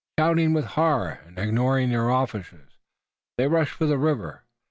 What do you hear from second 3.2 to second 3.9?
they rushed for